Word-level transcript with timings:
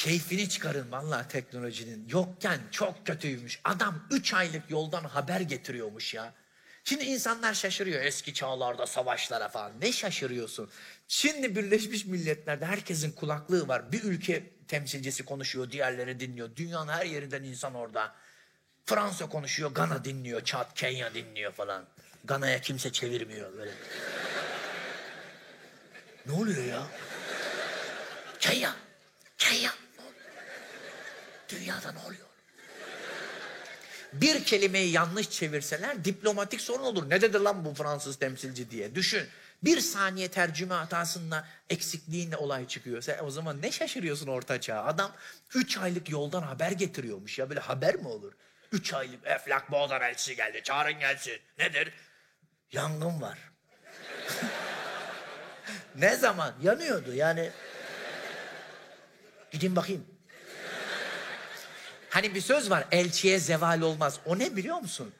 Keyfini 0.00 0.48
çıkarın 0.48 0.92
vallahi 0.92 1.28
teknolojinin. 1.28 2.08
Yokken 2.08 2.60
çok 2.70 3.06
kötüymüş. 3.06 3.60
Adam 3.64 4.04
3 4.10 4.34
aylık 4.34 4.70
yoldan 4.70 5.04
haber 5.04 5.40
getiriyormuş 5.40 6.14
ya. 6.14 6.34
Şimdi 6.84 7.04
insanlar 7.04 7.54
şaşırıyor 7.54 8.02
eski 8.02 8.34
çağlarda 8.34 8.86
savaşlara 8.86 9.48
falan. 9.48 9.72
Ne 9.80 9.92
şaşırıyorsun? 9.92 10.70
Şimdi 11.08 11.56
Birleşmiş 11.56 12.04
Milletler'de 12.04 12.66
herkesin 12.66 13.12
kulaklığı 13.12 13.68
var. 13.68 13.92
Bir 13.92 14.02
ülke 14.02 14.50
temsilcisi 14.68 15.24
konuşuyor, 15.24 15.70
diğerleri 15.70 16.20
dinliyor. 16.20 16.56
Dünyanın 16.56 16.92
her 16.92 17.06
yerinden 17.06 17.42
insan 17.42 17.74
orada. 17.74 18.14
Fransa 18.86 19.28
konuşuyor, 19.28 19.70
Gana 19.70 20.04
dinliyor, 20.04 20.44
Çat, 20.44 20.74
Kenya 20.74 21.14
dinliyor 21.14 21.52
falan. 21.52 21.84
Gana'ya 22.24 22.60
kimse 22.60 22.92
çevirmiyor 22.92 23.52
böyle. 23.58 23.72
ne 26.26 26.32
oluyor 26.32 26.64
ya? 26.64 26.82
Kenya? 28.38 28.74
Dünyada 31.60 31.92
ne 31.92 31.98
oluyor? 31.98 32.26
Bir 34.12 34.44
kelimeyi 34.44 34.92
yanlış 34.92 35.30
çevirseler 35.30 36.04
diplomatik 36.04 36.60
sorun 36.60 36.82
olur. 36.82 37.10
Ne 37.10 37.20
dedi 37.20 37.38
lan 37.44 37.64
bu 37.64 37.74
Fransız 37.74 38.18
temsilci 38.18 38.70
diye. 38.70 38.94
Düşün. 38.94 39.28
Bir 39.62 39.80
saniye 39.80 40.28
tercüme 40.28 40.74
hatasında 40.74 41.48
eksikliğinle 41.70 42.36
olay 42.36 42.68
çıkıyor. 42.68 43.02
Sen 43.02 43.18
o 43.24 43.30
zaman 43.30 43.62
ne 43.62 43.72
şaşırıyorsun 43.72 44.26
orta? 44.26 44.82
Adam 44.84 45.12
3 45.54 45.76
aylık 45.78 46.10
yoldan 46.10 46.42
haber 46.42 46.72
getiriyormuş 46.72 47.38
ya. 47.38 47.48
Böyle 47.48 47.60
haber 47.60 47.94
mi 47.94 48.08
olur? 48.08 48.32
3 48.72 48.94
aylık 48.94 49.26
Eflak 49.26 49.70
Boğazar 49.70 50.00
elçisi 50.00 50.36
geldi. 50.36 50.60
Çağırın 50.64 50.98
gelsin. 50.98 51.38
Nedir? 51.58 51.92
Yangın 52.72 53.20
var. 53.20 53.38
ne 55.96 56.16
zaman? 56.16 56.54
Yanıyordu 56.62 57.14
yani. 57.14 57.50
Gidin 59.50 59.76
bakayım. 59.76 60.06
Hani 62.10 62.34
bir 62.34 62.40
söz 62.40 62.70
var 62.70 62.84
elçiye 62.92 63.38
zeval 63.38 63.80
olmaz. 63.80 64.20
O 64.26 64.38
ne 64.38 64.56
biliyor 64.56 64.78
musun? 64.78 65.14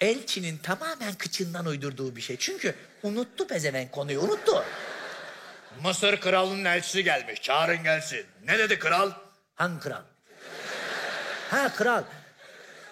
Elçinin 0.00 0.58
tamamen 0.58 1.14
kıçından 1.14 1.66
uydurduğu 1.66 2.16
bir 2.16 2.20
şey. 2.20 2.36
Çünkü 2.36 2.74
unuttu 3.02 3.46
pezevenk 3.46 3.92
konuyu 3.92 4.20
unuttu. 4.20 4.64
Mısır 5.82 6.20
kralının 6.20 6.64
elçisi 6.64 7.04
gelmiş. 7.04 7.42
Çağırın 7.42 7.82
gelsin. 7.82 8.26
Ne 8.44 8.58
dedi 8.58 8.78
kral? 8.78 9.10
Hangi 9.54 9.80
kral? 9.80 10.02
Ha 11.50 11.72
kral. 11.76 12.04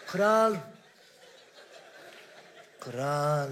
Kral. 0.07 0.55
Kral. 2.81 3.49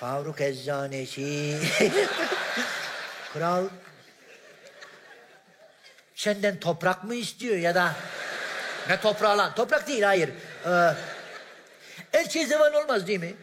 Faruk 0.00 0.40
Eczanesi. 0.40 1.58
kral 3.32 3.64
senden 6.14 6.60
toprak 6.60 7.04
mı 7.04 7.14
istiyor 7.14 7.56
ya 7.56 7.74
da 7.74 7.94
ne 8.88 9.00
toprağı 9.00 9.38
lan? 9.38 9.54
Toprak 9.54 9.88
değil 9.88 10.02
hayır. 10.02 10.30
Ee, 10.66 10.94
elçiye 12.12 12.46
zeval 12.46 12.74
olmaz 12.74 13.06
değil 13.06 13.20
mi? 13.20 13.34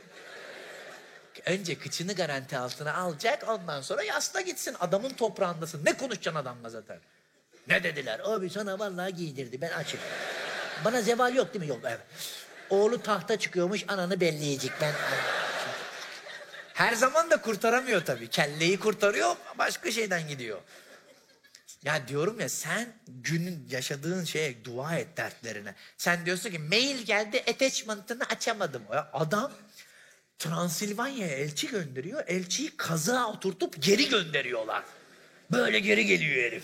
Önce 1.46 1.80
kıçını 1.80 2.14
garanti 2.14 2.58
altına 2.58 2.94
alacak 2.94 3.50
ondan 3.50 3.82
sonra 3.82 4.04
yasla 4.04 4.42
gitsin. 4.42 4.76
Adamın 4.80 5.10
toprağındasın. 5.10 5.86
Ne 5.86 5.98
konuşacaksın 5.98 6.42
adamla 6.42 6.70
zaten? 6.70 6.98
Ne 7.68 7.84
dediler? 7.84 8.20
Abi 8.24 8.50
sana 8.50 8.80
vallahi 8.80 9.16
giydirdi 9.16 9.62
ben 9.62 9.72
açık. 9.72 10.00
Bana 10.86 11.02
zeval 11.02 11.36
yok 11.36 11.54
değil 11.54 11.66
mi? 11.66 11.70
Yok 11.70 11.80
evet. 11.84 12.00
Oğlu 12.70 13.02
tahta 13.02 13.40
çıkıyormuş 13.40 13.86
ananı 13.88 14.20
belleyecek 14.22 14.72
ben. 14.82 14.94
Her 16.74 16.94
zaman 16.94 17.30
da 17.30 17.42
kurtaramıyor 17.42 18.06
tabii. 18.06 18.30
Kelleyi 18.30 18.80
kurtarıyor 18.80 19.36
başka 19.58 19.92
şeyden 19.92 20.28
gidiyor. 20.28 20.60
Ya 21.84 22.08
diyorum 22.08 22.40
ya 22.40 22.50
sen 22.50 22.94
günün 23.08 23.68
yaşadığın 23.70 24.24
şeye 24.24 24.66
dua 24.66 24.96
et 24.96 25.18
dertlerine. 25.18 25.76
Sen 25.98 26.26
diyorsun 26.26 26.50
ki 26.50 26.60
mail 26.60 26.98
geldi 26.98 27.44
attachment'ını 27.50 28.24
açamadım. 28.24 28.84
Ya 28.94 29.10
adam 29.14 29.52
Transilvanya'ya 30.40 31.36
elçi 31.36 31.68
gönderiyor. 31.68 32.24
Elçiyi 32.28 32.78
kazığa 32.78 33.32
oturtup 33.32 33.82
geri 33.82 34.10
gönderiyorlar. 34.10 34.84
Böyle 35.52 35.80
geri 35.80 36.06
geliyor 36.06 36.44
herif. 36.44 36.64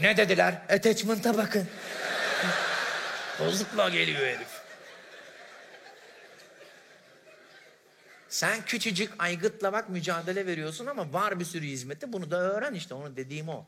Ne 0.00 0.16
dediler? 0.16 0.62
Attachment'a 0.68 1.36
bakın. 1.36 1.68
Bozukla 3.40 3.88
geliyor 3.88 4.20
herif. 4.20 4.60
Sen 8.28 8.64
küçücük 8.64 9.12
aygıtla 9.18 9.72
bak 9.72 9.88
mücadele 9.88 10.46
veriyorsun 10.46 10.86
ama 10.86 11.12
var 11.12 11.40
bir 11.40 11.44
sürü 11.44 11.66
hizmeti. 11.66 12.12
Bunu 12.12 12.30
da 12.30 12.36
öğren 12.40 12.74
işte. 12.74 12.94
Onu 12.94 13.16
dediğim 13.16 13.48
o. 13.48 13.66